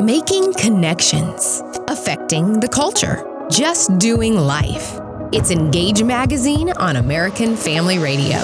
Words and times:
Making 0.00 0.52
connections, 0.54 1.62
affecting 1.86 2.58
the 2.58 2.66
culture, 2.66 3.24
just 3.48 3.96
doing 3.98 4.34
life. 4.34 4.98
It's 5.32 5.52
Engage 5.52 6.02
Magazine 6.02 6.70
on 6.72 6.96
American 6.96 7.54
Family 7.54 7.98
Radio. 7.98 8.38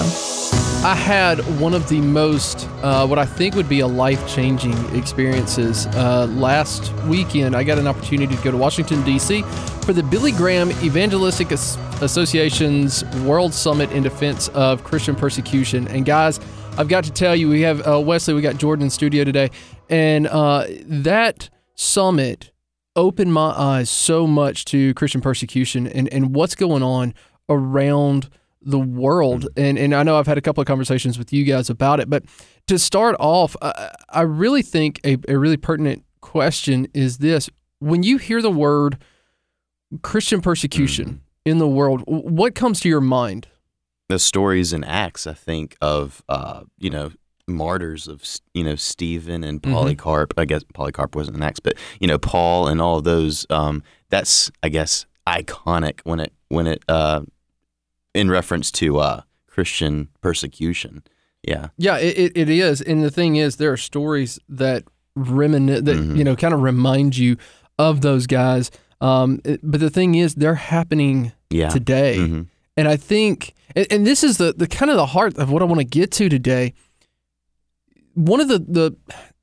I 0.83 0.95
had 0.97 1.39
one 1.59 1.73
of 1.73 1.89
the 1.89 1.99
most, 1.99 2.69
uh, 2.81 3.05
what 3.05 3.19
I 3.19 3.25
think 3.25 3.55
would 3.55 3.67
be 3.67 3.81
a 3.81 3.87
life 3.87 4.25
changing 4.33 4.73
experiences. 4.95 5.87
Uh, 5.87 6.27
last 6.27 6.93
weekend, 7.03 7.53
I 7.53 7.65
got 7.65 7.77
an 7.77 7.85
opportunity 7.85 8.33
to 8.33 8.43
go 8.43 8.51
to 8.51 8.57
Washington, 8.57 9.03
D.C. 9.03 9.41
for 9.81 9.91
the 9.91 10.03
Billy 10.03 10.31
Graham 10.31 10.71
Evangelistic 10.81 11.51
As- 11.51 11.77
Association's 12.01 13.03
World 13.25 13.53
Summit 13.53 13.91
in 13.91 14.03
Defense 14.03 14.47
of 14.49 14.85
Christian 14.85 15.15
Persecution. 15.15 15.87
And 15.89 16.05
guys, 16.05 16.39
I've 16.77 16.87
got 16.87 17.03
to 17.03 17.11
tell 17.11 17.35
you, 17.35 17.49
we 17.49 17.61
have 17.61 17.85
uh, 17.85 17.99
Wesley, 17.99 18.33
we 18.33 18.41
got 18.41 18.55
Jordan 18.55 18.85
in 18.85 18.89
studio 18.89 19.25
today, 19.25 19.51
and 19.91 20.25
uh, 20.27 20.65
that 20.85 21.49
summit 21.75 22.51
opened 22.95 23.33
my 23.33 23.51
eyes 23.51 23.89
so 23.89 24.25
much 24.25 24.65
to 24.65 24.93
Christian 24.95 25.21
persecution 25.21 25.85
and, 25.85 26.11
and 26.11 26.33
what's 26.35 26.55
going 26.55 26.81
on 26.81 27.13
around 27.47 28.29
the 28.61 28.79
world. 28.79 29.47
And, 29.55 29.77
and 29.77 29.93
I 29.93 30.03
know 30.03 30.17
I've 30.17 30.27
had 30.27 30.37
a 30.37 30.41
couple 30.41 30.61
of 30.61 30.67
conversations 30.67 31.17
with 31.17 31.31
you 31.31 31.43
guys 31.43 31.69
about 31.69 31.99
it, 31.99 32.09
but 32.09 32.23
to 32.67 32.79
start 32.79 33.15
off, 33.19 33.55
I, 33.61 33.93
I 34.09 34.21
really 34.21 34.61
think 34.61 34.99
a, 35.05 35.17
a 35.27 35.37
really 35.37 35.57
pertinent 35.57 36.03
question 36.21 36.87
is 36.93 37.19
this 37.19 37.49
when 37.79 38.03
you 38.03 38.17
hear 38.17 38.41
the 38.41 38.51
word 38.51 38.97
Christian 40.01 40.41
persecution 40.41 41.21
in 41.45 41.57
the 41.57 41.67
world, 41.67 42.03
what 42.05 42.55
comes 42.55 42.79
to 42.81 42.89
your 42.89 43.01
mind? 43.01 43.47
the 44.11 44.19
stories 44.19 44.73
in 44.73 44.83
Acts, 44.83 45.25
I 45.25 45.33
think 45.33 45.77
of 45.81 46.21
uh, 46.27 46.63
you 46.77 46.89
know 46.89 47.11
martyrs 47.47 48.07
of 48.07 48.23
you 48.53 48.63
know 48.63 48.75
Stephen 48.75 49.43
and 49.43 49.61
Mm-hmm. 49.61 49.73
Polycarp. 49.73 50.33
I 50.37 50.45
guess 50.45 50.63
Polycarp 50.73 51.15
wasn't 51.15 51.41
Acts, 51.41 51.59
but 51.59 51.75
you 51.99 52.07
know 52.07 52.17
Paul 52.17 52.67
and 52.67 52.81
all 52.81 52.97
of 52.99 53.03
those. 53.03 53.45
Um, 53.49 53.83
that's 54.09 54.51
I 54.63 54.69
guess 54.69 55.05
iconic 55.27 55.99
when 56.03 56.19
it 56.19 56.33
when 56.49 56.67
it 56.67 56.83
uh, 56.87 57.21
in 58.13 58.29
reference 58.29 58.71
to 58.73 58.99
uh, 58.99 59.21
Christian 59.47 60.09
persecution. 60.21 61.03
Yeah, 61.47 61.69
Yeah, 61.77 61.97
it, 61.97 62.33
it, 62.35 62.49
is. 62.49 62.81
And 62.81 63.03
the 63.03 63.09
thing 63.09 63.35
is, 63.37 63.55
there 63.55 63.71
are 63.71 63.77
stories 63.77 64.37
that 64.47 64.83
reminisce, 65.15 65.81
that, 65.81 65.95
Mhm. 65.97 66.15
you 66.15 66.23
know, 66.23 66.35
kind 66.35 66.53
of 66.53 66.61
remind 66.61 67.17
you 67.17 67.35
of 67.79 68.01
those 68.01 68.27
guys. 68.27 68.69
Um, 68.99 69.39
but 69.63 69.79
the 69.79 69.89
thing 69.89 70.13
is, 70.13 70.35
they're 70.35 70.53
happening 70.53 71.31
yeah. 71.49 71.69
today. 71.69 72.17
Mhm. 72.19 72.45
And 72.77 72.87
I 72.87 72.95
think, 72.95 73.55
and, 73.75 73.87
and 73.89 74.05
this 74.05 74.23
is 74.23 74.37
the, 74.37 74.53
the 74.55 74.67
kind 74.67 74.91
of 74.91 74.97
the 74.97 75.07
heart 75.07 75.35
of 75.39 75.51
what 75.51 75.63
I 75.63 75.65
want 75.65 75.79
to 75.79 75.83
get 75.85 76.11
to 76.11 76.29
today. 76.29 76.73
One 78.13 78.41
of 78.41 78.47
the, 78.47 78.59
the 78.59 78.95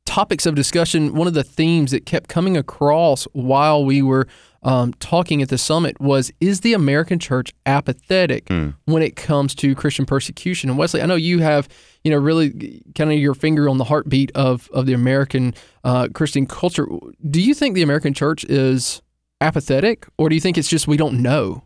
topics 0.05 0.47
of 0.47 0.55
discussion, 0.55 1.15
one 1.15 1.27
of 1.27 1.35
the 1.35 1.45
themes 1.45 1.91
that 1.91 2.07
kept 2.07 2.29
coming 2.29 2.57
across 2.57 3.25
while 3.33 3.85
we 3.85 4.03
were 4.03 4.27
um, 4.63 4.93
talking 4.95 5.41
at 5.43 5.51
the 5.51 5.59
summit 5.59 6.01
was 6.01 6.33
Is 6.41 6.61
the 6.61 6.73
American 6.73 7.19
church 7.19 7.53
apathetic 7.67 8.49
Hmm. 8.49 8.71
when 8.87 9.03
it 9.03 9.15
comes 9.17 9.55
to 9.57 9.75
Christian 9.75 10.05
persecution? 10.05 10.69
And 10.71 10.79
Wesley, 10.79 11.01
I 11.03 11.07
know 11.07 11.15
you 11.15 11.39
have, 11.41 11.69
you 12.03 12.11
know, 12.11 12.17
really 12.17 12.83
kind 12.95 13.13
of 13.13 13.19
your 13.19 13.35
finger 13.35 13.69
on 13.69 13.79
the 13.79 13.85
heartbeat 13.85 14.33
of, 14.35 14.69
of 14.73 14.87
the 14.87 14.95
American 14.95 15.55
uh, 15.85 16.09
Christian 16.13 16.47
culture. 16.47 16.87
Do 17.31 17.41
you 17.41 17.55
think 17.55 17.75
the 17.75 17.83
American 17.83 18.15
church 18.15 18.45
is 18.45 19.01
apathetic, 19.41 20.07
or 20.19 20.29
do 20.29 20.35
you 20.35 20.41
think 20.41 20.59
it's 20.59 20.69
just 20.69 20.89
we 20.89 20.97
don't 20.97 21.23
know? 21.23 21.63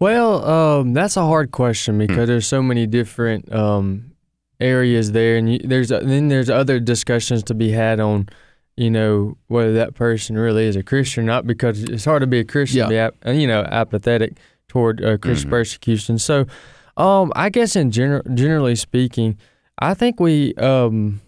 Well, 0.00 0.44
um, 0.44 0.92
that's 0.92 1.16
a 1.16 1.22
hard 1.24 1.52
question 1.52 1.96
because 1.98 2.26
there's 2.26 2.46
so 2.46 2.62
many 2.62 2.86
different 2.86 3.50
um, 3.54 4.15
areas 4.60 5.12
there, 5.12 5.36
and 5.36 5.52
you, 5.52 5.58
there's 5.64 5.88
then 5.88 6.28
there's 6.28 6.50
other 6.50 6.80
discussions 6.80 7.42
to 7.44 7.54
be 7.54 7.70
had 7.70 8.00
on, 8.00 8.28
you 8.76 8.90
know, 8.90 9.36
whether 9.48 9.72
that 9.74 9.94
person 9.94 10.36
really 10.38 10.64
is 10.64 10.76
a 10.76 10.82
Christian 10.82 11.24
or 11.24 11.26
not. 11.26 11.46
Because 11.46 11.82
it's 11.84 12.04
hard 12.04 12.20
to 12.22 12.26
be 12.26 12.38
a 12.40 12.44
Christian, 12.44 12.78
Yeah. 12.80 12.88
be 12.88 12.98
ap- 12.98 13.14
uh, 13.26 13.30
you 13.32 13.46
know, 13.46 13.62
apathetic 13.62 14.34
toward 14.68 15.04
uh, 15.04 15.16
Christian 15.18 15.48
Mhm. 15.48 15.52
persecution. 15.52 16.18
So, 16.18 16.46
um, 16.96 17.32
I 17.36 17.50
guess 17.50 17.76
in 17.76 17.90
general, 17.90 18.22
generally 18.34 18.74
speaking, 18.76 19.36
I 19.78 19.94
think 19.94 20.18
we 20.20 20.54
um, 20.54 21.20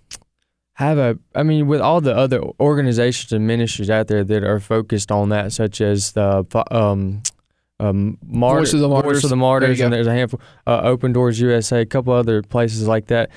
have 0.75 0.97
a. 0.99 1.19
I 1.35 1.43
mean, 1.43 1.67
with 1.67 1.81
all 1.81 2.01
the 2.01 2.17
other 2.17 2.41
organizations 2.61 3.33
and 3.33 3.47
ministries 3.47 3.91
out 3.91 4.07
there 4.09 4.25
that 4.25 4.45
are 4.45 4.61
focused 4.61 5.11
on 5.13 5.29
that, 5.29 5.53
such 5.53 5.81
as 5.81 6.13
the 6.13 6.45
um, 6.71 7.23
um, 7.81 8.19
Martyr, 8.27 8.61
Voice 8.61 8.73
of 8.75 8.81
the 8.81 8.89
Martyrs. 8.89 9.13
Voice 9.19 9.25
of 9.25 9.31
the 9.31 9.37
Martyrs, 9.37 9.79
go. 9.79 9.85
and 9.85 9.93
there's 9.93 10.07
a 10.07 10.13
handful, 10.13 10.41
uh, 10.67 10.81
Open 10.83 11.13
Doors 11.13 11.39
USA, 11.41 11.81
a 11.83 11.87
couple 11.87 12.13
other 12.13 12.43
places 12.43 12.87
like 12.89 13.07
that. 13.07 13.31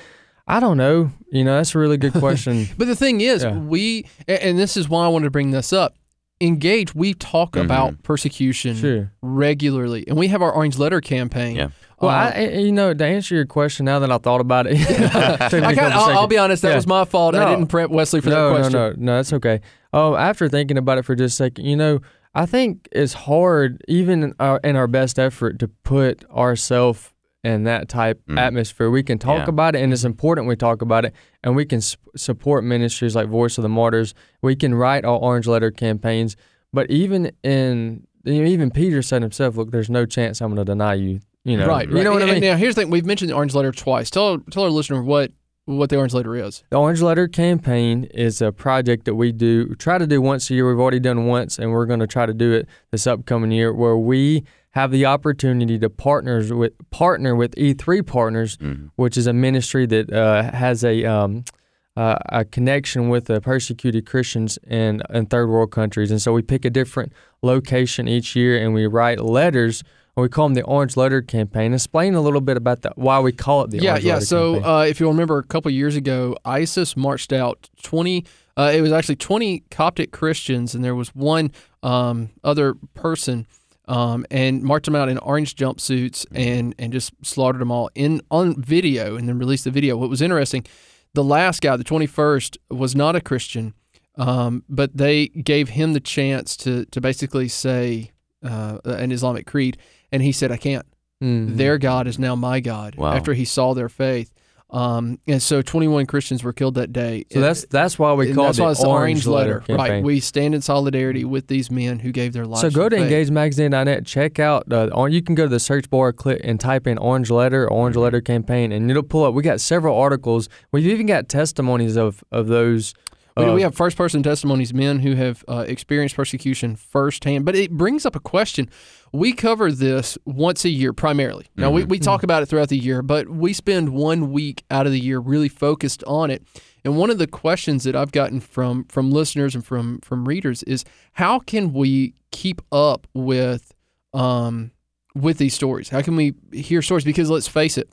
I 0.48 0.58
don't 0.60 0.76
know. 0.76 1.12
You 1.30 1.44
know, 1.44 1.56
that's 1.56 1.74
a 1.74 1.78
really 1.78 1.96
good 1.96 2.12
question. 2.18 2.66
But 2.76 2.86
the 2.86 2.96
thing 2.96 3.20
is, 3.20 3.44
Yeah. 3.44 3.56
we, 3.56 4.06
and 4.26 4.58
this 4.58 4.76
is 4.76 4.88
why 4.88 5.04
I 5.04 5.08
wanted 5.08 5.26
to 5.26 5.30
bring 5.30 5.52
this 5.52 5.72
up. 5.72 5.94
Engage, 6.40 6.92
we 6.92 7.14
talk 7.14 7.52
Mhm. 7.52 7.64
about 7.64 8.02
persecution 8.02 8.74
sure. 8.74 9.12
regularly, 9.22 10.04
and 10.08 10.16
we 10.18 10.26
have 10.26 10.42
our 10.42 10.50
Orange 10.52 10.76
Letter 10.76 11.00
campaign. 11.00 11.54
Yeah. 11.54 11.68
Well, 12.00 12.10
Uh, 12.10 12.14
I, 12.14 12.30
I- 12.30 12.58
you 12.58 12.72
know, 12.72 12.92
to 12.92 13.04
answer 13.04 13.36
your 13.36 13.46
question, 13.46 13.84
now 13.86 14.00
that 14.00 14.10
I 14.10 14.18
thought 14.18 14.40
about 14.40 14.66
it, 14.66 14.76
took 15.50 15.52
me 15.62 15.74
a 15.76 15.80
I 15.80 15.90
I'll, 15.92 16.18
I'll 16.18 16.26
be 16.26 16.38
honest, 16.38 16.62
that 16.62 16.70
Yeah. 16.70 16.74
was 16.76 16.86
my 16.88 17.04
fault. 17.04 17.36
I 17.36 17.48
didn't 17.48 17.68
prep 17.68 17.90
Wesley 17.90 18.20
for 18.20 18.30
no, 18.30 18.48
that 18.48 18.54
question. 18.56 18.72
No, 18.72 18.88
no, 18.90 18.94
no, 18.98 19.16
that's 19.16 19.32
okay. 19.34 19.60
Oh, 19.92 20.16
after 20.16 20.48
thinking 20.48 20.78
about 20.78 20.98
it 20.98 21.04
for 21.04 21.14
just 21.14 21.34
a 21.34 21.44
second, 21.44 21.64
you 21.66 21.76
know, 21.76 22.00
I 22.34 22.46
think 22.46 22.88
it's 22.92 23.12
hard, 23.12 23.82
even 23.88 24.22
in 24.22 24.34
our, 24.40 24.58
in 24.64 24.76
our 24.76 24.86
best 24.86 25.18
effort, 25.18 25.58
to 25.58 25.68
put 25.68 26.24
ourselves 26.30 27.10
in 27.44 27.64
that 27.64 27.88
type 27.88 28.20
Mm. 28.28 28.38
atmosphere. 28.38 28.88
We 28.90 29.02
can 29.02 29.18
talk 29.18 29.46
Yeah. 29.46 29.50
about 29.50 29.74
it, 29.74 29.82
and 29.82 29.92
it's 29.92 30.04
important 30.04 30.46
we 30.46 30.54
talk 30.56 30.80
about 30.80 31.04
it, 31.04 31.12
and 31.42 31.56
we 31.56 31.64
can 31.64 31.80
support 32.16 32.62
ministries 32.64 33.16
like 33.16 33.26
Voice 33.28 33.58
of 33.58 33.62
the 33.62 33.68
Martyrs. 33.68 34.14
We 34.42 34.54
can 34.54 34.74
write 34.74 35.04
our 35.04 35.18
Orange 35.18 35.46
Letter 35.48 35.70
campaigns, 35.70 36.36
but 36.72 36.90
even 36.90 37.32
in 37.42 38.06
you 38.24 38.40
know, 38.40 38.48
even 38.48 38.70
Peter 38.70 39.02
said 39.02 39.20
himself, 39.20 39.56
"Look, 39.56 39.72
there's 39.72 39.90
no 39.90 40.06
chance 40.06 40.40
I'm 40.40 40.54
going 40.54 40.64
to 40.64 40.72
deny 40.72 40.94
you." 40.94 41.18
You 41.44 41.56
know, 41.56 41.66
right, 41.66 41.88
You 41.88 41.96
right. 41.96 42.04
know 42.04 42.12
what 42.12 42.22
and, 42.22 42.30
I 42.30 42.34
mean? 42.34 42.42
now 42.44 42.54
here's 42.56 42.76
the 42.76 42.82
thing: 42.82 42.90
we've 42.92 43.04
mentioned 43.04 43.30
the 43.30 43.34
Orange 43.34 43.52
Letter 43.52 43.72
twice. 43.72 44.10
Tell 44.10 44.38
tell 44.38 44.62
our 44.62 44.70
listener 44.70 45.02
what 45.02 45.32
what 45.64 45.90
the 45.90 45.96
Orange 45.96 46.14
Letter 46.14 46.34
is. 46.36 46.62
The 46.70 46.76
Orange 46.78 47.00
Letter 47.00 47.28
campaign 47.28 48.04
is 48.12 48.42
a 48.42 48.52
project 48.52 49.04
that 49.04 49.14
we 49.14 49.32
do 49.32 49.74
try 49.76 49.98
to 49.98 50.06
do 50.06 50.20
once 50.20 50.50
a 50.50 50.54
year. 50.54 50.68
We've 50.68 50.80
already 50.80 51.00
done 51.00 51.26
once, 51.26 51.58
and 51.58 51.70
we're 51.70 51.86
going 51.86 52.00
to 52.00 52.06
try 52.06 52.26
to 52.26 52.34
do 52.34 52.52
it 52.52 52.68
this 52.90 53.06
upcoming 53.06 53.52
year, 53.52 53.72
where 53.72 53.96
we 53.96 54.44
have 54.70 54.90
the 54.90 55.06
opportunity 55.06 55.78
to 55.78 55.90
partners 55.90 56.52
with 56.52 56.72
partner 56.90 57.36
with 57.36 57.54
E3 57.56 58.02
Partners, 58.04 58.56
Mhm. 58.56 58.90
which 58.96 59.16
is 59.16 59.26
a 59.26 59.32
ministry 59.32 59.86
that 59.86 60.12
uh, 60.12 60.50
has 60.52 60.82
a 60.82 61.04
um, 61.04 61.44
uh, 61.94 62.16
a 62.30 62.44
connection 62.44 63.10
with 63.10 63.26
the 63.26 63.40
persecuted 63.40 64.06
Christians 64.06 64.58
in 64.66 65.02
in 65.10 65.26
third 65.26 65.48
world 65.48 65.70
countries, 65.70 66.10
and 66.10 66.20
so 66.20 66.32
we 66.32 66.42
pick 66.42 66.64
a 66.64 66.70
different 66.70 67.12
location 67.42 68.08
each 68.08 68.34
year, 68.34 68.56
and 68.58 68.72
we 68.74 68.86
write 68.86 69.20
letters. 69.20 69.84
And 70.16 70.22
we 70.22 70.28
call 70.28 70.46
them 70.46 70.54
the 70.54 70.62
Orange 70.62 70.96
Letter 70.96 71.22
Campaign. 71.22 71.72
Explain 71.72 72.14
a 72.14 72.20
little 72.20 72.42
bit 72.42 72.58
about 72.58 72.82
that, 72.82 72.98
why 72.98 73.18
we 73.20 73.32
call 73.32 73.62
it 73.64 73.70
the 73.70 73.78
yeah, 73.78 73.92
Orange 73.92 74.04
yeah. 74.04 74.14
Letter 74.14 74.26
So 74.26 74.52
Campaign. 74.54 74.70
uh, 74.70 74.80
if 74.80 75.00
you'll 75.00 75.10
remember, 75.12 75.38
a 75.38 75.44
couple 75.44 75.70
years 75.70 75.96
ago, 75.96 76.36
ISIS 76.44 76.96
marched 76.96 77.32
out 77.32 77.70
twenty. 77.82 78.26
Uh, 78.54 78.70
it 78.74 78.82
was 78.82 78.92
actually 78.92 79.16
twenty 79.16 79.60
Coptic 79.70 80.12
Christians, 80.12 80.74
and 80.74 80.84
there 80.84 80.94
was 80.94 81.14
one 81.14 81.50
um, 81.82 82.28
other 82.44 82.74
person, 82.92 83.46
um, 83.88 84.26
and 84.30 84.62
marched 84.62 84.84
them 84.84 84.94
out 84.94 85.08
in 85.08 85.16
orange 85.16 85.56
jumpsuits 85.56 86.26
and 86.32 86.74
and 86.78 86.92
just 86.92 87.12
slaughtered 87.24 87.62
them 87.62 87.70
all 87.70 87.88
in 87.94 88.20
on 88.30 88.60
video, 88.60 89.16
and 89.16 89.26
then 89.26 89.38
released 89.38 89.64
the 89.64 89.70
video. 89.70 89.96
What 89.96 90.10
was 90.10 90.20
interesting, 90.20 90.66
the 91.14 91.24
last 91.24 91.62
guy, 91.62 91.74
the 91.78 91.84
twenty 91.84 92.06
first, 92.06 92.58
was 92.70 92.94
not 92.94 93.16
a 93.16 93.22
Christian, 93.22 93.72
um, 94.16 94.62
but 94.68 94.94
they 94.94 95.28
gave 95.28 95.70
him 95.70 95.94
the 95.94 96.00
chance 96.00 96.54
to 96.58 96.84
to 96.84 97.00
basically 97.00 97.48
say 97.48 98.10
uh, 98.44 98.78
an 98.84 99.10
Islamic 99.10 99.46
creed, 99.46 99.78
and 100.12 100.22
he 100.22 100.30
said, 100.32 100.52
"I 100.52 100.56
can't." 100.58 100.86
Mhm. 101.22 101.56
their 101.56 101.78
God 101.78 102.06
is 102.08 102.18
now 102.18 102.34
my 102.34 102.58
God 102.60 102.96
Wow. 102.96 103.12
after 103.12 103.32
he 103.32 103.44
saw 103.44 103.74
their 103.74 103.88
faith. 103.88 104.32
Um, 104.70 105.18
and 105.28 105.40
so 105.42 105.60
21 105.62 106.06
Christians 106.06 106.42
were 106.42 106.52
killed 106.54 106.74
that 106.76 106.92
day. 106.94 107.26
So 107.30 107.40
that's 107.40 107.66
that's 107.66 107.98
why 107.98 108.12
we 108.14 108.32
call 108.32 108.46
that's 108.46 108.58
it 108.58 108.62
why 108.62 108.68
the 108.68 108.72
it's 108.72 108.84
Orange, 108.84 109.26
Letter. 109.26 109.58
Right. 109.68 109.76
campaign. 109.78 110.02
We 110.04 110.18
stand 110.18 110.54
in 110.54 110.62
solidarity 110.62 111.24
with 111.26 111.46
these 111.48 111.70
men 111.70 111.98
who 112.00 112.10
gave 112.10 112.32
their 112.32 112.46
lives. 112.46 112.62
so 112.62 112.70
go 112.70 112.88
to 112.88 112.96
faith. 112.96 113.08
engagemagazine.net, 113.30 114.06
check 114.06 114.38
out, 114.40 114.72
uh, 114.72 114.88
on, 114.94 115.12
you 115.12 115.20
can 115.22 115.34
go 115.34 115.42
to 115.44 115.48
the 115.50 115.60
search 115.60 115.90
bar, 115.90 116.10
click 116.12 116.40
and 116.42 116.58
type 116.58 116.86
in 116.86 116.96
Orange 116.98 117.30
Letter, 117.30 117.68
Orange 117.70 117.94
Mm-hmm. 117.96 118.02
Letter 118.02 118.20
campaign, 118.22 118.72
and 118.72 118.90
it'll 118.90 119.02
pull 119.02 119.24
up. 119.24 119.34
We 119.34 119.42
got 119.42 119.60
several 119.60 119.96
articles. 119.96 120.48
We've 120.72 120.86
even 120.86 121.04
got 121.06 121.28
testimonies 121.28 121.96
of, 121.96 122.24
of 122.32 122.46
those. 122.46 122.94
We, 123.36 123.44
uh, 123.44 123.54
we 123.54 123.62
have 123.62 123.74
first 123.74 123.96
person 123.96 124.22
testimonies, 124.22 124.74
men 124.74 124.98
who 125.00 125.14
have 125.14 125.44
uh, 125.48 125.64
experienced 125.66 126.16
persecution 126.16 126.76
firsthand. 126.76 127.44
But 127.44 127.54
it 127.54 127.70
brings 127.70 128.04
up 128.04 128.14
a 128.14 128.20
question. 128.20 128.68
We 129.12 129.32
cover 129.32 129.72
this 129.72 130.16
once 130.24 130.64
a 130.64 130.68
year 130.70 130.92
primarily. 130.92 131.46
Now, 131.56 131.70
we, 131.70 131.84
we 131.84 131.98
talk 131.98 132.22
about 132.22 132.42
it 132.42 132.46
throughout 132.46 132.68
the 132.68 132.78
year, 132.78 133.02
but 133.02 133.28
we 133.28 133.52
spend 133.52 133.90
one 133.90 134.32
week 134.32 134.64
out 134.70 134.86
of 134.86 134.92
the 134.92 135.00
year 135.00 135.18
really 135.18 135.48
focused 135.48 136.02
on 136.06 136.30
it. 136.30 136.42
And 136.84 136.96
one 136.96 137.10
of 137.10 137.18
the 137.18 137.26
questions 137.26 137.84
that 137.84 137.94
I've 137.94 138.12
gotten 138.12 138.40
from 138.40 138.84
from 138.86 139.10
listeners 139.10 139.54
and 139.54 139.64
from 139.64 140.00
from 140.00 140.24
readers 140.26 140.62
is 140.64 140.84
how 141.12 141.38
can 141.38 141.72
we 141.72 142.14
keep 142.32 142.60
up 142.72 143.06
with 143.14 143.72
um, 144.12 144.72
with 145.14 145.38
these 145.38 145.54
stories? 145.54 145.90
How 145.90 146.02
can 146.02 146.16
we 146.16 146.34
hear 146.52 146.82
stories? 146.82 147.04
Because 147.04 147.30
let's 147.30 147.46
face 147.46 147.78
it, 147.78 147.88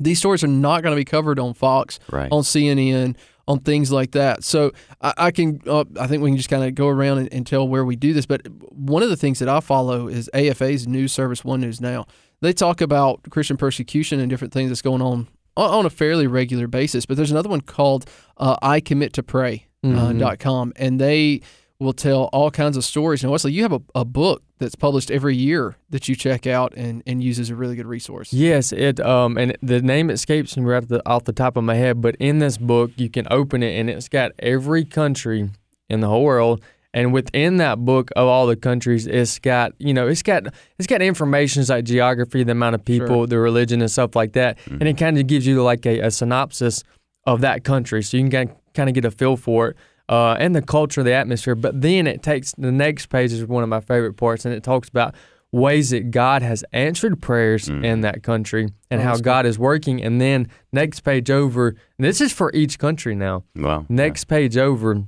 these 0.00 0.18
stories 0.18 0.42
are 0.44 0.48
not 0.48 0.82
going 0.82 0.92
to 0.92 1.00
be 1.00 1.04
covered 1.04 1.38
on 1.38 1.54
Fox, 1.54 1.98
Right. 2.10 2.30
on 2.32 2.42
CNN, 2.42 3.16
on 3.48 3.60
things 3.60 3.92
like 3.92 4.10
that. 4.12 4.42
So 4.44 4.72
I, 5.00 5.14
I 5.16 5.30
can, 5.30 5.60
uh, 5.66 5.84
I 6.00 6.06
think 6.06 6.22
we 6.22 6.30
can 6.30 6.36
just 6.36 6.48
kind 6.48 6.64
of 6.64 6.74
go 6.74 6.88
around 6.88 7.18
and, 7.18 7.32
and 7.32 7.46
tell 7.46 7.66
where 7.68 7.84
we 7.84 7.94
do 7.96 8.12
this. 8.12 8.26
But 8.26 8.46
one 8.72 9.02
of 9.02 9.08
the 9.08 9.16
things 9.16 9.38
that 9.38 9.48
I 9.48 9.60
follow 9.60 10.08
is 10.08 10.28
AFA's 10.34 10.86
news 10.88 11.12
service, 11.12 11.44
One 11.44 11.60
News 11.60 11.80
Now. 11.80 12.06
They 12.42 12.52
talk 12.52 12.80
about 12.80 13.20
Christian 13.30 13.56
persecution 13.56 14.20
and 14.20 14.28
different 14.28 14.52
things 14.52 14.70
that's 14.70 14.82
going 14.82 15.00
on 15.02 15.28
on 15.56 15.86
a 15.86 15.90
fairly 15.90 16.26
regular 16.26 16.66
basis. 16.66 17.06
But 17.06 17.16
there's 17.16 17.30
another 17.30 17.48
one 17.48 17.62
called 17.62 18.10
uh, 18.36 18.56
I 18.60 18.80
Commit 18.80 19.12
to 19.14 19.22
Pray 19.22 19.66
uh, 19.84 19.88
Mhm. 19.88 20.18
dot 20.18 20.38
com, 20.38 20.72
and 20.76 21.00
they 21.00 21.40
will 21.78 21.92
tell 21.92 22.24
all 22.32 22.50
kinds 22.50 22.76
of 22.76 22.84
stories. 22.84 23.22
And 23.22 23.30
Wesley, 23.30 23.52
you 23.52 23.62
have 23.62 23.72
a, 23.72 23.80
a 23.94 24.04
book 24.04 24.42
that's 24.58 24.74
published 24.74 25.10
every 25.10 25.36
year 25.36 25.76
that 25.90 26.08
you 26.08 26.16
check 26.16 26.46
out 26.46 26.72
and, 26.74 27.02
and 27.06 27.22
use 27.22 27.38
as 27.38 27.50
a 27.50 27.54
really 27.54 27.76
good 27.76 27.86
resource. 27.86 28.32
Yes, 28.32 28.72
it 28.72 28.98
um 29.00 29.36
and 29.36 29.56
the 29.62 29.82
name 29.82 30.08
escapes 30.10 30.56
me 30.56 30.64
right 30.64 30.82
off 30.82 30.88
the, 30.88 31.02
off 31.08 31.24
the 31.24 31.32
top 31.32 31.56
of 31.56 31.64
my 31.64 31.74
head, 31.74 32.00
but 32.00 32.16
in 32.16 32.38
this 32.38 32.56
book 32.56 32.90
you 32.96 33.10
can 33.10 33.26
open 33.30 33.62
it 33.62 33.78
and 33.78 33.90
it's 33.90 34.08
got 34.08 34.32
every 34.38 34.84
country 34.84 35.50
in 35.88 36.00
the 36.00 36.08
whole 36.08 36.24
world 36.24 36.62
and 36.94 37.12
within 37.12 37.58
that 37.58 37.78
book 37.84 38.10
of 38.16 38.26
all 38.26 38.46
the 38.46 38.56
countries 38.56 39.06
it's 39.06 39.38
got 39.38 39.72
you 39.78 39.92
know 39.92 40.08
it's 40.08 40.22
got 40.22 40.44
it's 40.78 40.86
got 40.88 41.02
information 41.02 41.62
like 41.68 41.84
geography 41.84 42.42
the 42.42 42.52
amount 42.52 42.74
of 42.74 42.84
people 42.84 43.06
Sure. 43.06 43.26
the 43.26 43.38
religion 43.38 43.80
and 43.82 43.90
stuff 43.90 44.16
like 44.16 44.32
that 44.32 44.58
and 44.66 44.82
it 44.82 44.96
kind 44.96 45.18
of 45.18 45.26
gives 45.26 45.46
you 45.46 45.62
like 45.62 45.84
a, 45.86 46.00
a 46.00 46.10
synopsis 46.10 46.82
of 47.26 47.42
that 47.42 47.62
country 47.64 48.02
so 48.02 48.16
you 48.16 48.28
can 48.28 48.50
kind 48.74 48.88
of 48.88 48.94
get 48.94 49.04
a 49.04 49.10
feel 49.10 49.36
for 49.36 49.68
it 49.68 49.76
uh, 50.08 50.36
and 50.38 50.54
the 50.54 50.62
culture 50.62 51.02
the 51.02 51.12
atmosphere 51.12 51.54
but 51.54 51.80
then 51.80 52.06
it 52.06 52.22
takes 52.22 52.52
the 52.52 52.72
next 52.72 53.06
page 53.06 53.32
is 53.32 53.44
one 53.44 53.62
of 53.62 53.68
my 53.68 53.80
favorite 53.80 54.14
parts 54.14 54.44
and 54.44 54.54
it 54.54 54.62
talks 54.62 54.88
about 54.88 55.14
ways 55.52 55.90
that 55.90 56.10
God 56.10 56.42
has 56.42 56.64
answered 56.72 57.22
prayers 57.22 57.68
in 57.68 58.00
that 58.02 58.22
country 58.22 58.68
and 58.90 59.00
Oh, 59.00 59.04
how 59.04 59.10
that's 59.12 59.22
God 59.22 59.46
is 59.46 59.58
working. 59.58 60.02
And 60.02 60.20
then 60.20 60.48
next 60.72 61.00
page 61.00 61.30
over, 61.30 61.68
and 61.68 62.04
this 62.04 62.20
is 62.20 62.32
for 62.32 62.50
each 62.52 62.78
country 62.78 63.14
now. 63.14 63.44
Wow. 63.54 63.86
Next 63.88 64.24
page 64.24 64.58
over, 64.58 65.04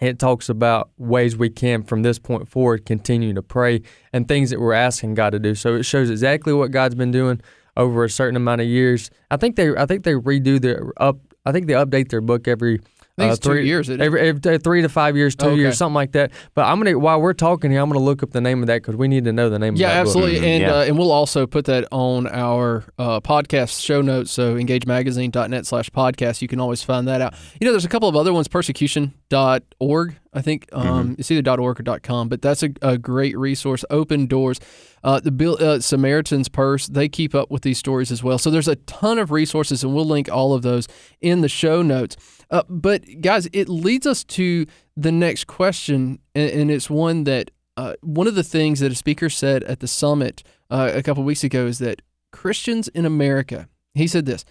it 0.00 0.18
talks 0.18 0.48
about 0.48 0.90
ways 0.96 1.36
we 1.36 1.50
can 1.50 1.82
from 1.82 2.02
this 2.02 2.18
point 2.18 2.48
forward 2.48 2.86
continue 2.86 3.32
to 3.34 3.42
pray 3.42 3.82
and 4.12 4.28
things 4.28 4.50
that 4.50 4.60
we're 4.60 4.74
asking 4.74 5.14
God 5.14 5.30
to 5.30 5.38
do. 5.38 5.54
So 5.54 5.76
it 5.76 5.82
shows 5.84 6.08
exactly 6.10 6.52
what 6.52 6.70
God's 6.70 6.94
been 6.94 7.10
doing 7.10 7.40
over 7.76 8.04
a 8.04 8.10
certain 8.10 8.36
amount 8.36 8.60
of 8.60 8.66
years. 8.66 9.10
I 9.30 9.38
think 9.38 9.56
they 9.56 9.74
I 9.76 9.86
think 9.86 10.04
they 10.04 10.12
redo 10.12 10.60
their 10.60 10.92
up 10.98 11.18
I 11.44 11.52
think 11.52 11.66
they 11.66 11.72
update 11.72 12.10
their 12.10 12.20
book 12.20 12.46
every 12.46 12.74
I 12.74 12.76
think 12.76 12.90
uh, 13.28 13.32
it's 13.32 13.38
two 13.38 13.58
years, 13.60 13.88
isn't 13.88 14.00
it? 14.00 14.04
every, 14.04 14.20
every 14.20 14.58
three 14.58 14.82
to 14.82 14.88
five 14.88 15.16
years, 15.16 15.34
two 15.36 15.46
Okay. 15.46 15.56
years, 15.56 15.76
something 15.78 15.94
like 15.94 16.12
that. 16.12 16.32
But 16.54 16.66
I'm 16.66 16.78
gonna 16.78 16.98
while 16.98 17.20
we're 17.20 17.32
talking 17.34 17.70
here, 17.70 17.80
I'm 17.80 17.88
gonna 17.90 18.04
look 18.04 18.22
up 18.22 18.30
the 18.30 18.40
name 18.40 18.60
of 18.62 18.66
that 18.68 18.82
because 18.82 18.96
we 18.96 19.08
need 19.08 19.24
to 19.24 19.32
know 19.32 19.48
the 19.50 19.58
name. 19.58 19.76
Yeah, 19.76 19.88
of 19.88 19.92
that 19.92 19.98
book. 20.04 20.06
absolutely, 20.22 20.40
Mhm, 20.40 20.50
and 20.54 20.62
yeah. 20.62 20.74
uh, 20.74 20.84
and 20.84 20.98
we'll 20.98 21.12
also 21.12 21.46
put 21.46 21.64
that 21.66 21.86
on 21.92 22.26
our 22.28 22.84
uh, 22.98 23.20
podcast 23.20 23.82
show 23.82 24.00
notes. 24.02 24.30
So 24.30 24.54
engagemagazine.net 24.56 25.66
slash 25.66 25.90
podcast. 25.90 26.40
You 26.42 26.48
can 26.48 26.60
always 26.60 26.82
find 26.82 27.06
that 27.08 27.20
out. 27.20 27.34
You 27.60 27.64
know, 27.66 27.72
there's 27.72 27.84
a 27.84 27.88
couple 27.88 28.08
of 28.08 28.16
other 28.16 28.32
ones. 28.32 28.48
Persecution.org. 28.48 30.16
I 30.32 30.42
think 30.42 30.68
um, 30.72 31.16
it's 31.18 31.30
either 31.30 31.50
.org 31.60 31.80
or 31.88 31.98
.com, 32.00 32.28
but 32.28 32.40
that's 32.40 32.62
a, 32.62 32.70
a 32.82 32.96
great 32.98 33.36
resource. 33.36 33.84
Open 33.90 34.26
Doors, 34.26 34.60
uh, 35.02 35.18
the 35.18 35.32
Bill, 35.32 35.56
uh, 35.60 35.80
Samaritan's 35.80 36.48
Purse. 36.48 36.86
They 36.86 37.08
keep 37.08 37.34
up 37.34 37.50
with 37.50 37.62
these 37.62 37.78
stories 37.78 38.12
as 38.12 38.22
well. 38.22 38.38
So 38.38 38.48
there's 38.48 38.68
a 38.68 38.76
ton 38.76 39.18
of 39.18 39.32
resources, 39.32 39.82
and 39.82 39.92
we'll 39.92 40.04
link 40.04 40.30
all 40.30 40.52
of 40.54 40.62
those 40.62 40.86
in 41.20 41.40
the 41.40 41.48
show 41.48 41.82
notes. 41.82 42.16
Uh, 42.50 42.62
but 42.68 43.02
guys, 43.20 43.48
it 43.52 43.68
leads 43.68 44.06
us 44.06 44.24
to 44.24 44.66
the 44.96 45.12
next 45.12 45.46
question, 45.46 46.18
and, 46.34 46.50
and 46.50 46.70
it's 46.70 46.90
one 46.90 47.24
that 47.24 47.50
uh, 47.76 47.94
one 48.02 48.26
of 48.26 48.34
the 48.34 48.42
things 48.42 48.80
that 48.80 48.90
a 48.90 48.94
speaker 48.94 49.30
said 49.30 49.62
at 49.64 49.80
the 49.80 49.86
summit 49.88 50.42
uh, 50.70 50.90
a 50.94 51.02
couple 51.02 51.22
weeks 51.22 51.44
ago 51.44 51.66
is 51.66 51.78
that 51.78 52.02
Christians 52.32 52.88
in 52.88 53.04
America, 53.06 53.68
he 53.94 54.06
said 54.06 54.26
this, 54.26 54.44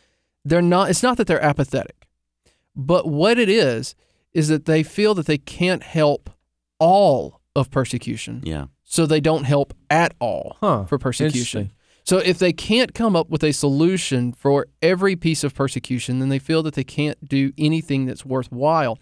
they're 0.45 0.61
not. 0.61 0.89
It's 0.89 1.03
not 1.03 1.17
that 1.17 1.27
they're 1.27 1.43
apathetic, 1.43 2.07
but 2.75 3.07
what 3.07 3.37
it 3.37 3.49
is 3.49 3.95
is 4.33 4.47
that 4.47 4.65
they 4.65 4.83
feel 4.83 5.13
that 5.15 5.25
they 5.25 5.37
can't 5.37 5.83
help 5.83 6.29
all 6.79 7.41
of 7.55 7.69
persecution, 7.69 8.41
Yeah. 8.45 8.67
so 8.83 9.05
they 9.05 9.19
don't 9.19 9.43
help 9.43 9.73
at 9.89 10.13
all 10.19 10.55
Huh. 10.61 10.85
for 10.85 10.97
persecution. 10.97 11.71
Interesting. 12.11 12.25
So 12.25 12.29
if 12.29 12.39
they 12.39 12.53
can't 12.53 12.93
come 12.93 13.15
up 13.15 13.29
with 13.29 13.43
a 13.43 13.51
solution 13.53 14.33
for 14.33 14.67
every 14.81 15.15
piece 15.15 15.43
of 15.43 15.53
persecution, 15.53 16.19
then 16.19 16.29
they 16.29 16.39
feel 16.39 16.63
that 16.63 16.73
they 16.75 16.83
can't 16.83 17.27
do 17.27 17.51
anything 17.57 18.05
that's 18.05 18.25
worthwhile. 18.25 18.97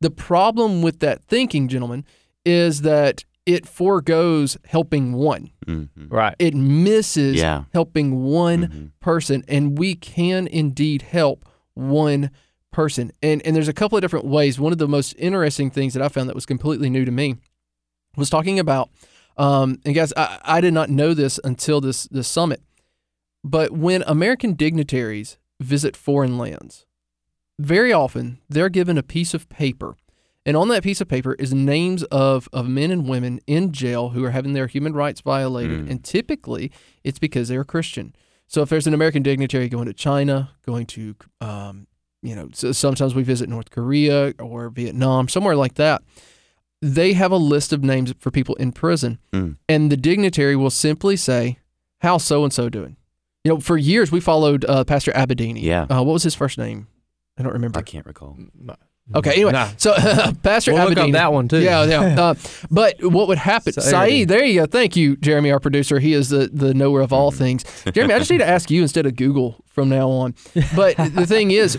The 0.00 0.10
problem 0.10 0.82
with 0.82 1.00
that 1.00 1.24
thinking, 1.24 1.68
gentlemen, 1.68 2.04
is 2.44 2.82
that 2.82 3.24
it 3.46 3.66
foregoes 3.66 4.56
helping 4.66 5.12
one. 5.12 5.50
hmm 5.66 5.84
Right. 6.08 6.34
It 6.38 6.54
misses 6.54 7.36
Yeah. 7.36 7.64
helping 7.72 8.22
one 8.24 8.62
Mhm. 8.68 8.90
person, 9.00 9.44
and 9.48 9.78
we 9.78 9.94
can 9.94 10.46
indeed 10.48 11.02
help 11.02 11.44
one 11.74 12.30
person. 12.72 13.12
And 13.22 13.40
and 13.46 13.54
there's 13.54 13.68
a 13.68 13.72
couple 13.72 13.96
of 13.96 14.02
different 14.02 14.26
ways. 14.26 14.58
One 14.58 14.72
of 14.72 14.78
the 14.78 14.88
most 14.88 15.14
interesting 15.18 15.70
things 15.70 15.94
that 15.94 16.02
I 16.02 16.08
found 16.08 16.28
that 16.28 16.34
was 16.34 16.44
completely 16.46 16.90
new 16.90 17.04
to 17.04 17.10
me 17.12 17.36
was 18.16 18.28
talking 18.30 18.58
about. 18.58 18.90
Um, 19.36 19.80
and 19.84 19.94
guys, 19.94 20.12
I, 20.16 20.38
I 20.42 20.60
did 20.60 20.72
not 20.72 20.90
know 20.90 21.14
this 21.14 21.38
until 21.44 21.80
this 21.80 22.04
this 22.04 22.28
summit, 22.28 22.62
but 23.44 23.72
when 23.72 24.02
American 24.06 24.54
dignitaries 24.54 25.38
visit 25.60 25.96
foreign 25.96 26.38
lands, 26.38 26.86
very 27.58 27.92
often 27.92 28.38
they're 28.48 28.68
given 28.68 28.98
a 28.98 29.02
piece 29.02 29.34
of 29.34 29.48
paper. 29.48 29.96
And 30.44 30.56
on 30.56 30.68
that 30.68 30.84
piece 30.84 31.00
of 31.00 31.08
paper 31.08 31.34
is 31.34 31.52
names 31.52 32.04
of, 32.04 32.48
of 32.52 32.68
men 32.68 32.92
and 32.92 33.08
women 33.08 33.40
in 33.48 33.72
jail 33.72 34.10
who 34.10 34.24
are 34.24 34.30
having 34.30 34.52
their 34.52 34.68
human 34.68 34.92
rights 34.92 35.20
violated. 35.20 35.86
Mm. 35.86 35.90
And 35.90 36.04
typically 36.04 36.70
it's 37.02 37.18
because 37.18 37.48
they're 37.48 37.64
Christian. 37.64 38.14
So 38.46 38.62
if 38.62 38.68
there's 38.68 38.86
an 38.86 38.94
American 38.94 39.24
dignitary 39.24 39.68
going 39.68 39.86
to 39.86 39.92
China, 39.92 40.50
going 40.64 40.86
to, 40.86 41.16
um, 41.40 41.88
you 42.22 42.36
know, 42.36 42.48
so 42.52 42.70
sometimes 42.70 43.12
we 43.12 43.24
visit 43.24 43.48
North 43.48 43.70
Korea 43.70 44.34
or 44.38 44.68
Vietnam, 44.70 45.28
somewhere 45.28 45.56
like 45.56 45.74
that, 45.74 46.02
they 46.82 47.12
have 47.14 47.32
a 47.32 47.36
list 47.36 47.72
of 47.72 47.82
names 47.82 48.12
for 48.18 48.30
people 48.30 48.54
in 48.56 48.72
prison. 48.72 49.18
Mm. 49.32 49.56
And 49.68 49.90
the 49.90 49.96
dignitary 49.96 50.56
will 50.56 50.70
simply 50.70 51.16
say, 51.16 51.58
How's 52.00 52.24
so 52.24 52.44
and 52.44 52.52
so 52.52 52.68
doing? 52.68 52.96
You 53.44 53.54
know, 53.54 53.60
for 53.60 53.76
years 53.76 54.12
we 54.12 54.20
followed 54.20 54.64
uh, 54.66 54.84
Pastor 54.84 55.12
Abedini. 55.12 55.62
Yeah. 55.62 55.82
Uh, 55.84 56.02
what 56.02 56.12
was 56.12 56.22
his 56.22 56.34
first 56.34 56.58
name? 56.58 56.88
I 57.38 57.42
don't 57.42 57.52
remember. 57.52 57.78
I 57.78 57.82
can't 57.82 58.04
recall. 58.06 58.36
Okay, 59.14 59.34
anyway, 59.34 59.52
Nah. 59.52 59.68
so 59.76 59.94
Pastor 60.42 60.72
We'll 60.74 60.88
look 60.88 60.98
Abedini. 60.98 61.06
up 61.08 61.12
that 61.12 61.32
one 61.32 61.46
too. 61.46 61.60
Yeah, 61.60 61.84
yeah. 61.84 62.20
Uh, 62.20 62.34
but 62.72 62.96
what 63.00 63.28
would 63.28 63.38
happen? 63.38 63.72
Saeed. 63.72 63.84
Saeed, 63.84 64.28
there 64.28 64.44
you 64.44 64.60
go. 64.60 64.66
Thank 64.66 64.96
you, 64.96 65.16
Jeremy, 65.16 65.52
our 65.52 65.60
producer. 65.60 66.00
He 66.00 66.12
is 66.12 66.28
the, 66.30 66.50
the 66.52 66.74
knower 66.74 67.00
of 67.02 67.12
all 67.12 67.30
things. 67.42 67.64
Jeremy, 67.92 68.14
I 68.14 68.18
just 68.18 68.30
need 68.32 68.38
to 68.38 68.48
ask 68.48 68.68
you 68.70 68.82
instead 68.82 69.06
of 69.06 69.14
Google 69.14 69.62
from 69.68 69.88
now 69.88 70.08
on. 70.10 70.34
But 70.74 70.96
the 70.96 71.24
thing 71.26 71.52
is, 71.52 71.78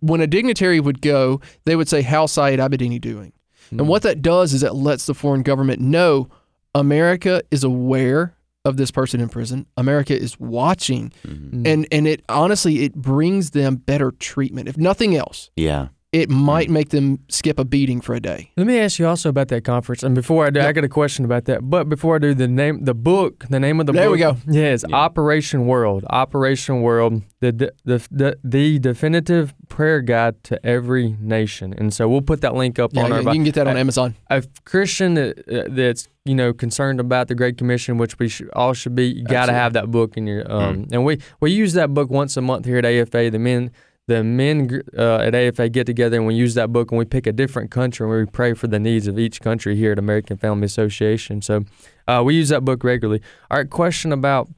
when 0.00 0.20
a 0.20 0.26
dignitary 0.28 0.78
would 0.78 1.00
go, 1.02 1.40
they 1.64 1.74
would 1.74 1.88
say, 1.88 2.02
How's 2.02 2.30
Saeed 2.32 2.60
Abedini 2.60 3.00
doing? 3.00 3.32
And 3.78 3.88
what 3.88 4.02
that 4.02 4.22
does 4.22 4.52
is 4.52 4.62
it 4.62 4.74
lets 4.74 5.06
the 5.06 5.14
foreign 5.14 5.42
government 5.42 5.80
know 5.80 6.28
America 6.74 7.42
is 7.50 7.64
aware 7.64 8.34
of 8.64 8.76
this 8.76 8.90
person 8.90 9.20
in 9.20 9.28
prison. 9.28 9.66
America 9.76 10.16
is 10.16 10.38
watching. 10.38 11.12
Mhm. 11.26 11.66
And 11.66 11.86
and 11.90 12.06
it 12.06 12.22
honestly 12.28 12.84
it 12.84 12.94
brings 12.94 13.50
them 13.50 13.76
better 13.76 14.12
treatment. 14.12 14.68
If 14.68 14.76
nothing 14.78 15.16
else, 15.16 15.50
Yeah. 15.56 15.88
It 16.12 16.28
might 16.28 16.68
make 16.68 16.90
them 16.90 17.18
skip 17.30 17.58
a 17.58 17.64
beating 17.64 17.98
for 18.02 18.14
a 18.14 18.20
day. 18.20 18.50
Let 18.58 18.66
me 18.66 18.78
ask 18.78 18.98
you 18.98 19.06
also 19.06 19.30
about 19.30 19.48
that 19.48 19.64
conference. 19.64 20.02
And 20.02 20.14
before 20.14 20.44
I 20.46 20.50
do, 20.50 20.60
I 20.60 20.64
Yep. 20.64 20.74
got 20.74 20.84
a 20.84 20.88
question 20.88 21.24
about 21.24 21.46
that. 21.46 21.70
But 21.70 21.88
before 21.88 22.16
I 22.16 22.18
do, 22.18 22.34
the 22.34 22.46
name, 22.48 22.84
the 22.84 22.92
book, 22.92 23.46
the 23.48 23.58
name 23.58 23.80
of 23.80 23.86
the 23.86 23.92
There 23.92 24.10
book. 24.10 24.18
There 24.18 24.30
we 24.32 24.36
go. 24.36 24.52
Yeah, 24.60 24.74
it's 24.74 24.84
Yeah. 24.86 24.94
Operation 24.94 25.66
World. 25.66 26.04
Operation 26.10 26.82
World, 26.82 27.22
the, 27.40 27.50
the 27.84 28.06
the 28.10 28.36
the 28.44 28.78
definitive 28.78 29.54
prayer 29.68 30.02
guide 30.02 30.44
to 30.44 30.64
every 30.66 31.16
nation. 31.18 31.74
And 31.78 31.94
so 31.94 32.06
we'll 32.10 32.20
put 32.20 32.42
that 32.42 32.54
link 32.54 32.78
up 32.78 32.90
Yeah, 32.92 33.04
on 33.04 33.10
yeah, 33.10 33.16
our. 33.16 33.22
you 33.22 33.30
can 33.32 33.44
get 33.44 33.54
that 33.54 33.66
on 33.66 33.76
I- 33.78 33.80
Amazon. 33.80 34.14
a 34.28 34.42
Christian 34.66 35.14
that, 35.14 35.38
uh, 35.48 35.68
that's 35.70 36.08
you 36.26 36.34
know 36.34 36.52
concerned 36.52 37.00
about 37.00 37.28
the 37.28 37.34
Great 37.34 37.56
Commission, 37.56 37.96
which 37.96 38.18
we 38.18 38.28
should, 38.28 38.50
all 38.54 38.74
should 38.74 38.94
be, 38.94 39.06
you 39.06 39.24
got 39.24 39.46
to 39.46 39.52
have 39.54 39.72
that 39.72 39.90
book 39.90 40.18
in 40.18 40.26
your. 40.26 40.42
Um, 40.52 40.86
And 40.92 41.06
we 41.06 41.18
we 41.40 41.50
use 41.52 41.72
that 41.72 41.94
book 41.94 42.10
once 42.10 42.36
a 42.36 42.42
month 42.42 42.66
here 42.66 42.76
at 42.76 42.84
AFA. 42.84 43.30
The 43.30 43.38
men 43.38 43.70
the 44.08 44.24
men 44.24 44.82
uh, 44.98 45.18
at 45.18 45.34
AFA 45.34 45.68
get 45.68 45.86
together 45.86 46.16
and 46.16 46.26
we 46.26 46.34
use 46.34 46.54
that 46.54 46.72
book 46.72 46.90
and 46.90 46.98
we 46.98 47.04
pick 47.04 47.26
a 47.26 47.32
different 47.32 47.70
country 47.70 48.04
and 48.06 48.16
we 48.16 48.26
pray 48.26 48.52
for 48.52 48.66
the 48.66 48.80
needs 48.80 49.06
of 49.06 49.18
each 49.18 49.40
country 49.40 49.76
here 49.76 49.92
at 49.92 49.98
American 49.98 50.36
Family 50.36 50.66
Association. 50.66 51.40
So 51.40 51.64
uh, 52.08 52.22
we 52.24 52.34
use 52.34 52.48
that 52.48 52.64
book 52.64 52.82
regularly. 52.82 53.22
All 53.50 53.58
right, 53.58 53.70
question 53.70 54.12
about 54.12 54.48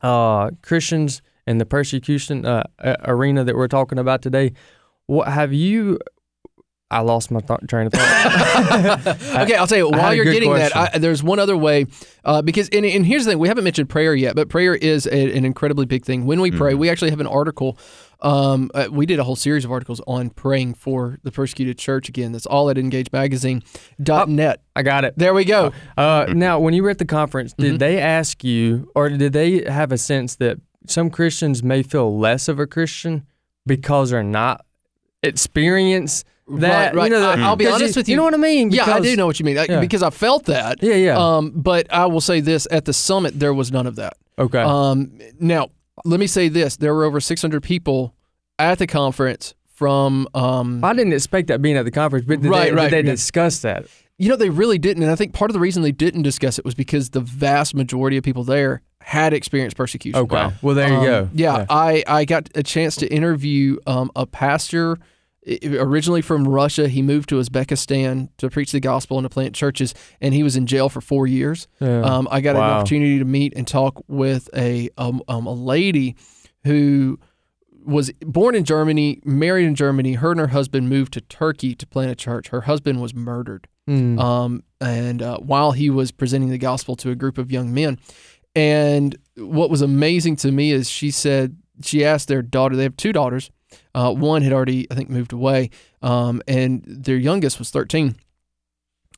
uh, 0.00 0.50
Christians 0.62 1.20
and 1.46 1.60
the 1.60 1.66
persecution 1.66 2.46
uh, 2.46 2.64
arena 3.04 3.44
that 3.44 3.56
we're 3.56 3.68
talking 3.68 3.98
about 3.98 4.22
today. 4.22 4.52
What 5.06 5.28
have 5.28 5.52
you? 5.52 5.98
I 6.90 7.00
lost 7.00 7.30
my 7.30 7.40
th- 7.40 7.60
train 7.68 7.86
of 7.88 7.92
thought. 7.92 9.06
okay, 9.42 9.54
I'll 9.56 9.66
tell 9.66 9.76
you. 9.76 9.90
While 9.90 10.14
you're 10.14 10.24
good 10.24 10.32
getting 10.32 10.54
that. 10.54 10.74
I, 10.74 10.98
there's 10.98 11.22
one 11.22 11.38
other 11.38 11.56
way, 11.56 11.84
uh, 12.24 12.40
because 12.40 12.68
and, 12.70 12.84
and 12.86 13.04
here's 13.04 13.26
the 13.26 13.32
thing: 13.32 13.38
we 13.38 13.48
haven't 13.48 13.64
mentioned 13.64 13.90
prayer 13.90 14.14
yet, 14.14 14.34
but 14.34 14.48
prayer 14.48 14.74
is 14.74 15.06
a, 15.06 15.36
an 15.36 15.44
incredibly 15.44 15.84
big 15.84 16.04
thing. 16.06 16.24
When 16.24 16.40
we 16.40 16.50
pray, 16.50 16.72
Mhm. 16.72 16.78
we 16.78 16.88
actually 16.88 17.10
have 17.10 17.20
an 17.20 17.26
article. 17.26 17.78
Um, 18.20 18.70
uh, 18.74 18.88
we 18.90 19.06
did 19.06 19.18
a 19.20 19.24
whole 19.24 19.36
series 19.36 19.64
of 19.64 19.70
articles 19.70 20.00
on 20.06 20.30
praying 20.30 20.74
for 20.74 21.18
the 21.22 21.30
persecuted 21.30 21.78
church. 21.78 22.08
Again, 22.08 22.32
that's 22.32 22.46
all 22.46 22.68
at 22.70 22.76
EngageMagazine.net. 22.76 24.62
I 24.76 24.82
got 24.82 25.04
it. 25.04 25.14
There 25.16 25.34
we 25.34 25.44
go. 25.44 25.72
Uh, 25.96 26.26
now, 26.34 26.58
when 26.58 26.74
you 26.74 26.82
were 26.82 26.90
at 26.90 26.98
the 26.98 27.04
conference, 27.04 27.52
did 27.52 27.74
Mhm. 27.74 27.78
they 27.78 27.98
ask 27.98 28.42
you, 28.44 28.90
or 28.94 29.08
did 29.08 29.32
they 29.32 29.62
have 29.70 29.92
a 29.92 29.98
sense 29.98 30.36
that 30.36 30.58
some 30.86 31.10
Christians 31.10 31.62
may 31.62 31.82
feel 31.82 32.18
less 32.18 32.48
of 32.48 32.58
a 32.58 32.66
Christian 32.66 33.24
because 33.66 34.10
they're 34.10 34.22
not 34.22 34.64
experience 35.22 36.24
that. 36.48 36.94
Right, 36.94 36.94
right. 36.94 37.12
You 37.12 37.18
know, 37.18 37.28
I- 37.30 37.40
I'll 37.42 37.56
be 37.56 37.66
honest 37.66 37.96
with 37.96 38.08
you. 38.08 38.12
You 38.12 38.16
know 38.16 38.24
what 38.24 38.34
I 38.34 38.38
mean? 38.38 38.70
yeah, 38.70 38.90
I 38.94 39.00
do 39.00 39.14
know 39.16 39.26
what 39.26 39.38
you 39.38 39.44
mean 39.44 39.58
I- 39.58 39.66
Yeah. 39.68 39.80
because 39.80 40.02
I 40.02 40.10
felt 40.10 40.46
that. 40.46 40.78
Yeah, 40.82 40.94
yeah. 40.94 41.18
Um, 41.36 41.52
but 41.54 41.86
I 41.92 42.06
will 42.06 42.20
say 42.22 42.40
this: 42.40 42.66
at 42.70 42.84
the 42.86 42.92
summit, 42.94 43.38
there 43.38 43.52
was 43.52 43.70
none 43.70 43.86
of 43.86 43.96
that. 43.96 44.14
Okay. 44.38 44.60
Um, 44.62 45.10
now, 45.38 45.68
let 46.04 46.20
me 46.20 46.26
say 46.26 46.48
this: 46.48 46.76
there 46.76 46.94
were 46.94 47.04
over 47.04 47.20
600 47.20 47.62
people 47.62 48.14
at 48.58 48.78
the 48.78 48.86
conference 48.86 49.54
from. 49.74 50.26
Um, 50.34 50.82
I 50.84 50.92
didn't 50.94 51.12
expect 51.12 51.48
that 51.48 51.62
being 51.62 51.76
at 51.76 51.84
the 51.84 51.90
conference, 51.90 52.24
but 52.26 52.40
did 52.40 52.50
Right, 52.50 52.70
they, 52.70 52.74
right, 52.76 52.90
did 52.90 53.04
they 53.04 53.08
yeah. 53.08 53.14
discuss 53.14 53.60
that? 53.60 53.86
you 54.20 54.28
know, 54.28 54.34
they 54.36 54.50
really 54.50 54.78
didn't, 54.78 55.04
and 55.04 55.12
I 55.12 55.14
think 55.14 55.32
part 55.32 55.48
of 55.48 55.52
the 55.54 55.60
reason 55.60 55.82
they 55.84 55.92
didn't 55.92 56.22
discuss 56.22 56.58
it 56.58 56.64
was 56.64 56.74
because 56.74 57.10
the 57.10 57.20
vast 57.20 57.72
majority 57.72 58.16
of 58.16 58.24
people 58.24 58.42
there 58.42 58.82
had 59.00 59.32
experienced 59.32 59.76
persecution. 59.76 60.18
Okay. 60.22 60.50
Well, 60.60 60.74
there 60.74 60.88
you 60.88 60.94
Um, 60.96 61.04
go. 61.04 61.28
Yeah, 61.34 61.66
I, 61.70 62.02
I 62.06 62.24
got 62.24 62.48
a 62.56 62.64
chance 62.64 62.96
to 62.96 63.06
interview 63.06 63.78
um, 63.86 64.10
a 64.16 64.26
pastor 64.26 64.94
i- 64.94 64.98
originally 65.46 66.22
from 66.22 66.46
Russia. 66.46 66.88
He 66.88 67.02
moved 67.02 67.28
to 67.30 67.36
Uzbekistan 67.36 68.28
to 68.38 68.50
preach 68.50 68.72
the 68.72 68.80
gospel 68.80 69.18
and 69.18 69.24
to 69.24 69.28
plant 69.28 69.54
churches, 69.54 69.94
and 70.20 70.34
he 70.34 70.42
was 70.42 70.56
in 70.56 70.66
jail 70.66 70.88
for 70.88 71.00
four 71.00 71.26
years. 71.26 71.68
Yeah. 71.80 72.00
Um, 72.02 72.28
I 72.30 72.40
got 72.40 72.56
an 72.56 72.62
opportunity 72.62 73.18
to 73.18 73.24
meet 73.24 73.52
and 73.56 73.66
talk 73.66 74.02
with 74.08 74.48
a 74.54 74.90
um, 74.98 75.22
um, 75.28 75.46
a 75.46 75.52
lady 75.52 76.16
who 76.64 77.18
was 77.84 78.10
born 78.20 78.54
in 78.54 78.64
Germany, 78.64 79.20
married 79.24 79.64
in 79.66 79.74
Germany. 79.74 80.14
Her 80.14 80.30
and 80.32 80.40
her 80.40 80.48
husband 80.48 80.90
moved 80.90 81.14
to 81.14 81.20
Turkey 81.22 81.74
to 81.74 81.86
plant 81.86 82.10
a 82.10 82.14
church. 82.14 82.48
Her 82.48 82.62
husband 82.62 83.00
was 83.00 83.14
murdered 83.14 83.66
Mm. 83.88 84.20
um, 84.20 84.62
and 84.82 85.22
uh, 85.22 85.38
while 85.38 85.72
he 85.72 85.88
was 85.88 86.12
presenting 86.12 86.50
the 86.50 86.58
gospel 86.58 86.94
to 86.96 87.10
a 87.10 87.14
group 87.14 87.38
of 87.38 87.50
young 87.50 87.72
men. 87.72 87.98
And 88.54 89.16
what 89.36 89.70
was 89.70 89.80
amazing 89.80 90.36
to 90.36 90.52
me 90.52 90.72
is 90.72 90.90
she 90.90 91.10
said 91.10 91.56
she 91.82 92.04
asked 92.04 92.28
their 92.28 92.42
daughter. 92.42 92.76
They 92.76 92.82
have 92.82 92.98
two 92.98 93.14
daughters. 93.14 93.50
Uh, 93.94 94.12
one 94.12 94.42
had 94.42 94.52
already, 94.52 94.86
I 94.90 94.94
think, 94.94 95.10
moved 95.10 95.32
away, 95.32 95.70
um, 96.02 96.40
and 96.48 96.82
their 96.86 97.16
youngest 97.16 97.58
was 97.58 97.70
thirteen. 97.70 98.16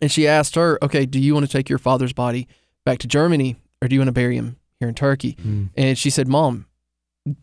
And 0.00 0.10
she 0.10 0.26
asked 0.26 0.54
her, 0.54 0.78
"Okay, 0.82 1.06
do 1.06 1.18
you 1.20 1.34
want 1.34 1.46
to 1.46 1.52
take 1.52 1.68
your 1.68 1.78
father's 1.78 2.12
body 2.12 2.48
back 2.84 2.98
to 3.00 3.06
Germany, 3.06 3.56
or 3.82 3.88
do 3.88 3.94
you 3.94 4.00
want 4.00 4.08
to 4.08 4.12
bury 4.12 4.36
him 4.36 4.56
here 4.78 4.88
in 4.88 4.94
Turkey?" 4.94 5.34
Mm. 5.34 5.68
And 5.76 5.98
she 5.98 6.10
said, 6.10 6.26
"Mom, 6.26 6.66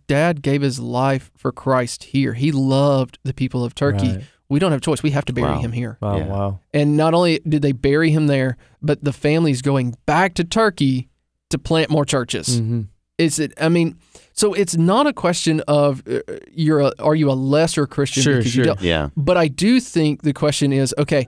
Dad 0.08 0.42
gave 0.42 0.62
his 0.62 0.80
life 0.80 1.32
for 1.38 1.52
Christ 1.52 2.06
here. 2.06 2.34
He 2.34 2.52
loved 2.52 3.20
the 3.24 3.34
people 3.34 3.64
of 3.64 3.76
Turkey. 3.76 4.08
Right. 4.16 4.24
We 4.50 4.60
don't 4.60 4.72
have 4.72 4.80
a 4.80 4.84
choice. 4.84 5.04
We 5.04 5.12
have 5.12 5.26
to 5.26 5.34
bury 5.34 5.52
Wow. 5.52 5.60
him 5.60 5.72
here." 5.72 5.98
Wow. 6.02 6.18
Yeah. 6.18 6.28
Wow. 6.28 6.60
And 6.74 6.98
not 6.98 7.14
only 7.14 7.40
did 7.48 7.62
they 7.62 7.74
bury 7.74 8.10
him 8.12 8.28
there, 8.28 8.58
but 8.82 9.04
the 9.04 9.14
family's 9.14 9.62
going 9.62 9.96
back 10.06 10.34
to 10.36 10.44
Turkey 10.44 11.10
to 11.52 11.58
plant 11.60 11.90
more 11.90 12.06
churches. 12.06 12.58
hmm 12.60 12.82
Is 13.18 13.40
it? 13.40 13.54
I 13.60 13.70
mean, 13.70 13.98
so 14.34 14.54
it's 14.54 14.78
not 14.78 15.08
a 15.08 15.14
question 15.14 15.62
of 15.68 16.04
uh, 16.08 16.20
you're 16.52 16.82
a, 16.82 16.92
are 17.00 17.16
you 17.16 17.32
a 17.32 17.34
lesser 17.34 17.88
Christian 17.88 18.22
Sure, 18.24 18.38
because 18.38 18.52
sure. 18.52 18.64
you 18.64 18.66
don't. 18.68 18.82
Yeah. 18.82 19.10
But 19.18 19.38
I 19.38 19.48
do 19.48 19.80
think 19.80 20.22
the 20.22 20.34
question 20.34 20.72
is, 20.72 20.94
okay, 21.00 21.28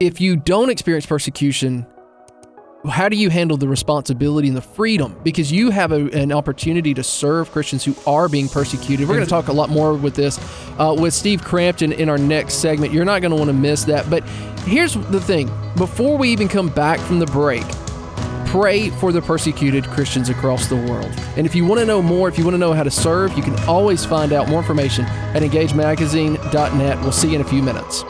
if 0.00 0.20
you 0.20 0.36
don't 0.36 0.70
experience 0.70 1.04
persecution, 1.04 1.86
how 2.88 3.08
do 3.08 3.16
you 3.16 3.30
handle 3.30 3.56
the 3.56 3.68
responsibility 3.68 4.48
and 4.48 4.56
the 4.56 4.62
freedom? 4.62 5.18
Because 5.22 5.50
you 5.52 5.70
have 5.70 5.92
a, 5.92 6.08
an 6.12 6.32
opportunity 6.32 6.94
to 6.94 7.02
serve 7.02 7.50
Christians 7.50 7.84
who 7.84 7.94
are 8.06 8.28
being 8.28 8.48
persecuted. 8.48 9.08
We're 9.08 9.16
going 9.16 9.26
to 9.26 9.30
talk 9.30 9.48
a 9.48 9.52
lot 9.52 9.70
more 9.70 9.94
with 9.94 10.14
this 10.14 10.38
uh, 10.78 10.96
with 10.98 11.12
Steve 11.12 11.42
Crampton 11.42 11.92
in 11.92 12.08
our 12.08 12.18
next 12.18 12.54
segment. 12.54 12.92
You're 12.92 13.04
not 13.04 13.20
going 13.20 13.32
to 13.32 13.36
want 13.36 13.48
to 13.48 13.54
miss 13.54 13.84
that. 13.84 14.08
But 14.08 14.26
here's 14.64 14.94
the 14.94 15.20
thing 15.20 15.50
before 15.76 16.16
we 16.16 16.30
even 16.30 16.48
come 16.48 16.68
back 16.68 17.00
from 17.00 17.18
the 17.18 17.26
break, 17.26 17.64
pray 18.56 18.88
for 18.88 19.12
the 19.12 19.20
persecuted 19.20 19.84
Christians 19.84 20.30
across 20.30 20.66
the 20.68 20.76
world. 20.76 21.12
And 21.36 21.46
if 21.46 21.54
you 21.54 21.66
want 21.66 21.78
to 21.80 21.84
know 21.84 22.00
more, 22.00 22.26
if 22.26 22.38
you 22.38 22.44
want 22.44 22.54
to 22.54 22.58
know 22.58 22.72
how 22.72 22.84
to 22.84 22.90
serve, 22.90 23.36
you 23.36 23.42
can 23.42 23.54
always 23.68 24.02
find 24.02 24.32
out 24.32 24.48
more 24.48 24.60
information 24.60 25.04
at 25.04 25.42
engagemagazine.net. 25.42 27.00
We'll 27.02 27.12
see 27.12 27.28
you 27.28 27.34
in 27.34 27.42
a 27.42 27.44
few 27.44 27.62
minutes. 27.62 28.02